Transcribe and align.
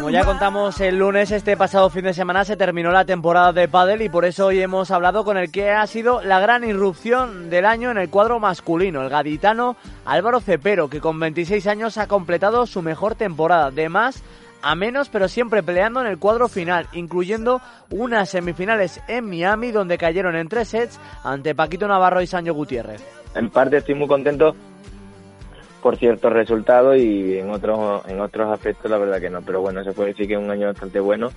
Como 0.00 0.08
ya 0.08 0.24
contamos 0.24 0.80
el 0.80 0.98
lunes, 0.98 1.30
este 1.30 1.58
pasado 1.58 1.90
fin 1.90 2.04
de 2.04 2.14
semana 2.14 2.46
se 2.46 2.56
terminó 2.56 2.90
la 2.90 3.04
temporada 3.04 3.52
de 3.52 3.68
pádel 3.68 4.00
y 4.00 4.08
por 4.08 4.24
eso 4.24 4.46
hoy 4.46 4.58
hemos 4.62 4.90
hablado 4.90 5.24
con 5.24 5.36
el 5.36 5.52
que 5.52 5.72
ha 5.72 5.86
sido 5.86 6.22
la 6.22 6.40
gran 6.40 6.64
irrupción 6.64 7.50
del 7.50 7.66
año 7.66 7.90
en 7.90 7.98
el 7.98 8.08
cuadro 8.08 8.40
masculino, 8.40 9.02
el 9.02 9.10
gaditano 9.10 9.76
Álvaro 10.06 10.40
Cepero, 10.40 10.88
que 10.88 11.02
con 11.02 11.20
26 11.20 11.66
años 11.66 11.98
ha 11.98 12.06
completado 12.06 12.66
su 12.66 12.80
mejor 12.80 13.14
temporada. 13.14 13.70
De 13.70 13.90
más 13.90 14.24
a 14.62 14.74
menos, 14.74 15.10
pero 15.10 15.28
siempre 15.28 15.62
peleando 15.62 16.00
en 16.00 16.06
el 16.06 16.18
cuadro 16.18 16.48
final, 16.48 16.86
incluyendo 16.94 17.60
unas 17.90 18.30
semifinales 18.30 19.02
en 19.06 19.28
Miami 19.28 19.70
donde 19.70 19.98
cayeron 19.98 20.34
en 20.34 20.48
tres 20.48 20.68
sets 20.68 20.98
ante 21.24 21.54
Paquito 21.54 21.86
Navarro 21.86 22.22
y 22.22 22.26
Sancho 22.26 22.54
Gutiérrez. 22.54 23.04
En 23.34 23.50
parte 23.50 23.76
estoy 23.76 23.96
muy 23.96 24.08
contento 24.08 24.56
por 25.82 25.96
ciertos 25.96 26.32
resultados 26.32 26.96
y 26.96 27.38
en 27.38 27.50
otros 27.50 28.02
en 28.08 28.20
otros 28.20 28.52
aspectos 28.52 28.90
la 28.90 28.98
verdad 28.98 29.20
que 29.20 29.30
no, 29.30 29.42
pero 29.42 29.60
bueno, 29.60 29.82
se 29.84 29.92
puede 29.92 30.10
decir 30.10 30.26
que 30.26 30.34
es 30.34 30.40
un 30.40 30.50
año 30.50 30.66
bastante 30.66 31.00
bueno, 31.00 31.30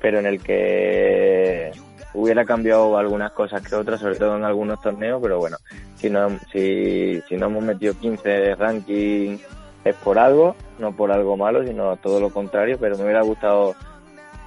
pero 0.00 0.18
en 0.18 0.26
el 0.26 0.42
que 0.42 1.72
hubiera 2.14 2.44
cambiado 2.44 2.96
algunas 2.96 3.32
cosas 3.32 3.66
que 3.66 3.74
otras, 3.74 4.00
sobre 4.00 4.16
todo 4.16 4.36
en 4.36 4.44
algunos 4.44 4.80
torneos, 4.80 5.20
pero 5.22 5.38
bueno, 5.38 5.56
si 5.96 6.10
no 6.10 6.38
si, 6.52 7.20
si 7.28 7.36
no 7.36 7.46
hemos 7.46 7.64
metido 7.64 7.94
15 7.94 8.28
de 8.28 8.54
ranking 8.54 9.38
es 9.84 9.94
por 9.96 10.18
algo, 10.18 10.56
no 10.78 10.92
por 10.92 11.12
algo 11.12 11.36
malo, 11.36 11.64
sino 11.64 11.96
todo 11.96 12.20
lo 12.20 12.30
contrario, 12.30 12.78
pero 12.80 12.96
me 12.96 13.04
hubiera 13.04 13.22
gustado 13.22 13.74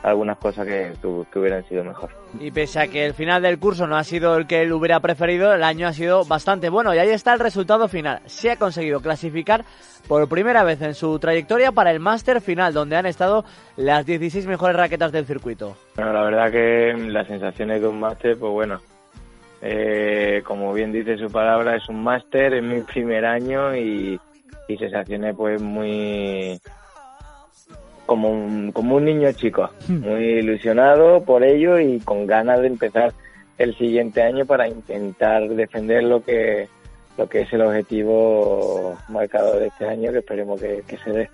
algunas 0.03 0.37
cosas 0.37 0.65
que, 0.65 0.93
que, 1.31 1.39
hubieran 1.39 1.67
sido 1.67 1.83
mejor. 1.83 2.09
Y 2.39 2.51
pese 2.51 2.79
a 2.79 2.88
que 2.88 3.05
el 3.05 3.13
final 3.13 3.41
del 3.41 3.59
curso 3.59 3.88
no 3.88 3.97
ha 3.97 4.03
sido 4.03 4.38
el 4.38 4.47
que 4.47 4.61
él 4.61 4.72
hubiera 4.72 4.99
preferido, 4.99 5.53
el 5.53 5.63
año 5.63 5.88
ha 5.88 5.94
sido 5.94 6.25
bastante 6.25 6.69
bueno 6.69 6.94
y 6.94 6.99
ahí 6.99 7.09
está 7.09 7.33
el 7.33 7.39
resultado 7.39 7.88
final. 7.88 8.22
Se 8.25 8.52
ha 8.52 8.57
conseguido 8.57 9.02
clasificar 9.02 9.66
por 10.07 10.27
primera 10.30 10.63
vez 10.63 10.81
en 10.81 10.94
su 10.94 11.19
trayectoria 11.19 11.72
para 11.72 11.91
el 11.91 11.99
máster 11.99 12.41
final, 12.41 12.73
donde 12.73 12.95
han 12.95 13.05
estado 13.05 13.44
las 13.75 14.05
16 14.05 14.47
mejores 14.47 14.75
raquetas 14.75 15.11
del 15.11 15.25
circuito. 15.25 15.75
Bueno, 15.95 16.13
la 16.13 16.23
verdad 16.23 16.52
que 16.52 16.94
las 17.09 17.27
sensaciones 17.27 17.81
de 17.81 17.88
un 17.88 18.00
máster, 18.00 18.38
pues 18.38 18.52
bueno, 18.52 18.79
eh, 19.61 20.41
como 20.45 20.73
bien 20.73 20.91
dice 20.91 21.17
su 21.17 21.29
palabra, 21.29 21.75
es 21.75 21.89
un 21.89 22.03
máster, 22.03 22.53
es 22.53 22.63
mi 22.63 22.81
primer 22.81 23.25
año 23.25 23.75
y, 23.75 24.19
y 24.67 24.77
sensaciones 24.77 25.35
pues 25.35 25.61
muy 25.61 26.59
como 28.08 28.31
un, 28.31 28.72
como 28.72 28.95
un 28.95 29.05
niño 29.05 29.31
chico, 29.33 29.69
hmm. 29.88 30.00
muy 30.00 30.23
ilusionado 30.39 31.22
por 31.23 31.44
ello 31.44 31.77
y 31.77 32.00
con 32.00 32.25
ganas 32.25 32.61
de 32.61 32.67
empezar 32.67 33.13
el 33.59 33.77
siguiente 33.77 34.23
año 34.23 34.45
para 34.45 34.67
intentar 34.67 35.47
defender 35.50 36.03
lo 36.03 36.23
que 36.23 36.67
lo 37.17 37.28
que 37.28 37.41
es 37.41 37.53
el 37.53 37.61
objetivo 37.61 38.95
marcado 39.09 39.59
de 39.59 39.67
este 39.67 39.88
año 39.88 40.11
que 40.11 40.19
esperemos 40.19 40.61
que, 40.61 40.97
se 41.03 41.09
dé. 41.09 41.30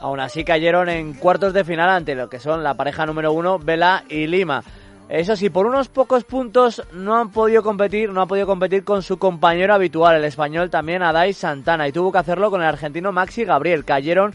Aún 0.00 0.18
así 0.18 0.44
cayeron 0.44 0.88
en 0.88 1.12
cuartos 1.12 1.52
de 1.52 1.62
final 1.62 1.90
ante 1.90 2.14
lo 2.14 2.28
que 2.28 2.38
son 2.38 2.62
la 2.62 2.74
pareja 2.74 3.04
número 3.04 3.32
uno, 3.32 3.58
Vela 3.58 4.04
y 4.08 4.26
Lima. 4.26 4.62
Eso 5.08 5.36
sí, 5.36 5.50
por 5.50 5.66
unos 5.66 5.88
pocos 5.88 6.24
puntos 6.24 6.82
no 6.92 7.16
han 7.16 7.30
podido 7.30 7.62
competir, 7.62 8.10
no 8.10 8.22
ha 8.22 8.26
podido 8.26 8.46
competir 8.46 8.82
con 8.82 9.02
su 9.02 9.18
compañero 9.18 9.72
habitual, 9.74 10.16
el 10.16 10.24
español 10.24 10.68
también 10.68 11.02
Adai 11.02 11.32
Santana, 11.32 11.86
y 11.86 11.92
tuvo 11.92 12.10
que 12.10 12.18
hacerlo 12.18 12.50
con 12.50 12.60
el 12.62 12.66
argentino 12.66 13.12
Maxi 13.12 13.44
Gabriel. 13.44 13.84
Cayeron 13.84 14.34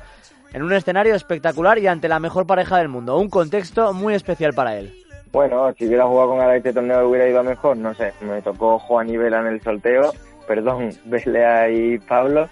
en 0.53 0.63
un 0.63 0.73
escenario 0.73 1.15
espectacular 1.15 1.77
y 1.79 1.87
ante 1.87 2.07
la 2.07 2.19
mejor 2.19 2.45
pareja 2.45 2.77
del 2.77 2.89
mundo. 2.89 3.17
Un 3.17 3.29
contexto 3.29 3.93
muy 3.93 4.13
especial 4.13 4.53
para 4.53 4.77
él. 4.77 4.93
Bueno, 5.31 5.73
si 5.77 5.87
hubiera 5.87 6.05
jugado 6.05 6.31
con 6.31 6.53
este 6.53 6.73
torneo 6.73 7.07
hubiera 7.07 7.27
ido 7.27 7.43
mejor, 7.43 7.77
no 7.77 7.93
sé. 7.93 8.11
Me 8.21 8.41
tocó 8.41 8.79
Juan 8.79 9.09
y 9.09 9.17
Vela 9.17 9.39
en 9.39 9.47
el 9.47 9.61
sorteo, 9.61 10.13
perdón, 10.45 10.89
Belea 11.05 11.69
y 11.69 11.99
Pablo, 11.99 12.49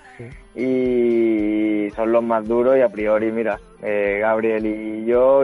y 0.55 1.89
son 1.95 2.11
los 2.11 2.23
más 2.23 2.47
duros 2.47 2.77
y 2.77 2.81
a 2.81 2.89
priori, 2.89 3.31
mira, 3.31 3.59
eh, 3.81 4.19
Gabriel 4.21 4.65
y 4.65 5.05
yo 5.05 5.43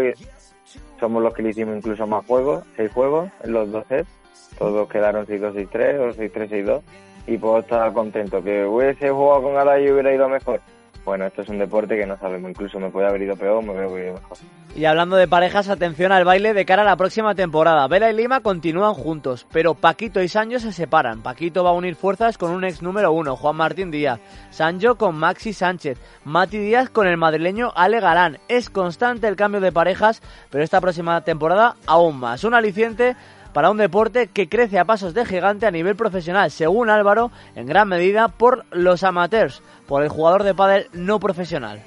somos 1.00 1.22
los 1.22 1.34
que 1.34 1.44
le 1.44 1.50
hicimos 1.50 1.76
incluso 1.76 2.08
más 2.08 2.26
juegos, 2.26 2.64
seis 2.78 2.92
juegos 2.92 3.30
en 3.44 3.52
los 3.52 3.70
dos 3.70 3.86
sets, 3.88 4.10
todos 4.58 4.88
quedaron 4.88 5.26
5-6-3 5.26 6.00
o 6.00 6.14
6-3-6-2 6.14 6.82
y 7.28 7.38
puedo 7.38 7.60
estar 7.60 7.92
contento. 7.94 8.42
Que 8.42 8.66
hubiese 8.66 9.10
jugado 9.10 9.44
con 9.44 9.58
Ara 9.58 9.80
y 9.80 9.92
hubiera 9.92 10.14
ido 10.14 10.30
mejor, 10.30 10.62
bueno, 11.06 11.28
esto 11.28 11.44
es 11.44 11.50
un 11.50 11.60
deporte 11.60 11.96
que 11.96 12.08
no 12.08 12.18
sabemos, 12.18 12.50
incluso 12.50 12.80
me 12.80 12.90
puede 12.90 13.08
haber 13.08 13.22
ido 13.22 13.36
peor, 13.36 13.64
me 13.64 13.74
veo 13.74 13.98
ido 13.98 14.14
mejor. 14.16 14.38
Y 14.76 14.86
hablando 14.86 15.16
de 15.16 15.28
parejas, 15.28 15.70
atención 15.70 16.12
al 16.12 16.26
baile 16.26 16.54
de 16.54 16.66
cara 16.66 16.82
a 16.82 16.86
la 16.86 16.98
próxima 16.98 17.36
temporada. 17.36 17.88
Vela 17.88 18.10
y 18.10 18.16
Lima 18.16 18.42
continúan 18.42 18.94
juntos, 18.96 19.46
pero 19.54 19.76
Paquito 19.76 20.22
y 20.22 20.28
Sancho 20.28 20.60
se 20.60 20.74
separan. 20.74 21.22
Paquito 21.22 21.64
va 21.64 21.70
a 21.70 21.74
unir 21.74 21.96
fuerzas 21.96 22.38
con 22.38 22.52
un 22.52 22.66
ex 22.66 22.82
número 22.82 23.12
uno, 23.14 23.36
Juan 23.38 23.56
Martín 23.56 23.92
Díaz. 23.92 24.20
Sancho 24.50 24.96
con 24.96 25.16
Maxi 25.16 25.54
Sánchez. 25.54 25.98
Mati 26.26 26.58
Díaz 26.58 26.90
con 26.90 27.08
el 27.08 27.18
madrileño 27.18 27.72
Ale 27.76 28.02
Galán. 28.02 28.40
Es 28.50 28.70
constante 28.70 29.28
el 29.28 29.36
cambio 29.36 29.62
de 29.62 29.72
parejas, 29.72 30.22
pero 30.50 30.64
esta 30.64 30.82
próxima 30.82 31.22
temporada 31.22 31.76
aún 31.86 32.20
más. 32.20 32.44
Un 32.44 32.56
aliciente 32.56 33.16
para 33.56 33.72
un 33.72 33.78
deporte 33.78 34.28
que 34.28 34.50
crece 34.50 34.78
a 34.80 34.84
pasos 34.84 35.14
de 35.14 35.24
gigante 35.24 35.66
a 35.66 35.72
nivel 35.72 35.96
profesional, 35.96 36.52
según 36.52 36.90
Álvaro, 36.90 37.32
en 37.56 37.66
gran 37.66 37.88
medida 37.88 38.28
por 38.28 38.66
los 38.72 39.02
amateurs, 39.06 39.64
por 39.88 40.04
el 40.04 40.10
jugador 40.10 40.44
de 40.44 40.54
pádel 40.54 40.88
no 40.92 41.22
profesional. 41.22 41.80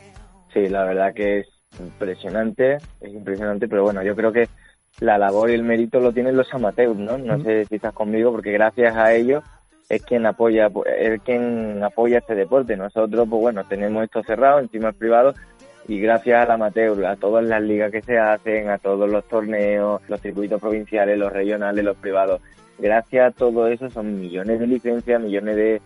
Sí, 0.55 0.67
la 0.71 0.85
verdad 0.85 1.13
que 1.13 1.41
es 1.41 1.47
impresionante, 1.79 2.77
es 3.03 3.13
impresionante, 3.13 3.69
pero 3.69 3.83
bueno, 3.83 4.03
yo 4.03 4.17
creo 4.17 4.33
que 4.33 4.49
la 5.01 5.19
labor 5.19 5.51
y 5.51 5.55
el 5.57 5.63
mérito 5.63 6.01
lo 6.01 6.11
tienen 6.11 6.39
los 6.39 6.53
amateurs, 6.55 6.97
¿no? 6.97 7.19
No 7.19 7.39
sé 7.43 7.67
si 7.67 7.75
estás 7.75 7.93
conmigo, 7.93 8.33
porque 8.33 8.53
gracias 8.53 8.97
a 8.97 9.13
ellos 9.13 9.45
es 9.91 10.03
quien 10.07 10.25
apoya, 10.25 10.71
es 10.87 11.21
quien 11.21 11.85
apoya 11.85 12.17
este 12.17 12.35
deporte. 12.35 12.79
Nosotros, 12.79 13.29
pues 13.29 13.43
bueno, 13.43 13.65
tenemos 13.69 14.05
esto 14.05 14.23
cerrado, 14.23 14.61
encima 14.61 14.89
es 14.89 14.97
privado, 14.97 15.35
y 15.89 15.99
gracias 15.99 16.45
al 16.45 16.51
amateur, 16.51 17.07
a 17.07 17.17
todas 17.17 17.45
las 17.47 17.63
ligas 17.63 17.91
que 17.91 18.03
se 18.03 18.19
hacen, 18.19 18.69
a 18.69 18.77
todos 18.77 19.11
los 19.11 19.27
torneos, 19.27 20.03
los 20.07 20.21
circuitos 20.21 20.61
provinciales, 20.61 21.19
los 21.19 21.33
regionales, 21.33 21.83
los 21.83 21.97
privados, 21.97 22.43
gracias 22.79 23.29
a 23.29 23.35
todo 23.35 23.67
eso 23.67 23.89
son 23.89 24.21
millones 24.21 24.61
de 24.61 24.67
licencias, 24.67 25.19
millones 25.19 25.57
de, 25.57 25.83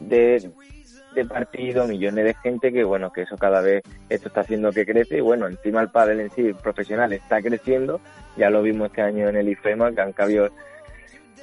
de, 0.00 1.24
partidos, 1.26 1.86
millones 1.88 2.24
de 2.24 2.34
gente 2.42 2.72
que 2.72 2.84
bueno, 2.84 3.12
que 3.12 3.22
eso 3.22 3.36
cada 3.36 3.60
vez 3.60 3.82
esto 4.08 4.28
está 4.28 4.40
haciendo 4.40 4.72
que 4.72 4.86
crece 4.86 5.18
y 5.18 5.20
bueno, 5.20 5.46
encima 5.46 5.82
el 5.82 5.90
pádel 5.90 6.20
en 6.20 6.30
sí 6.30 6.54
profesional 6.54 7.12
está 7.12 7.42
creciendo, 7.42 8.00
ya 8.38 8.48
lo 8.48 8.62
vimos 8.62 8.86
este 8.86 9.02
año 9.02 9.28
en 9.28 9.36
el 9.36 9.50
IFEMA 9.50 9.92
que 9.92 10.00
han 10.00 10.12
cabido 10.14 10.48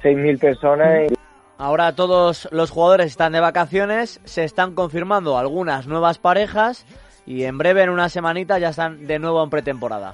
6.000 0.02 0.40
personas. 0.40 1.12
Y... 1.12 1.16
Ahora 1.60 1.94
todos 1.94 2.50
los 2.52 2.72
jugadores 2.72 3.06
están 3.06 3.34
de 3.34 3.40
vacaciones, 3.40 4.20
se 4.24 4.44
están 4.44 4.74
confirmando 4.74 5.38
algunas 5.38 5.86
nuevas 5.86 6.18
parejas 6.18 6.88
y 7.32 7.46
en 7.46 7.58
breve, 7.58 7.84
en 7.84 7.90
una 7.90 8.10
semanita, 8.10 8.60
ya 8.60 8.70
están 8.70 9.08
de 9.08 9.18
nuevo 9.18 9.42
en 9.42 9.50
pretemporada. 9.50 10.10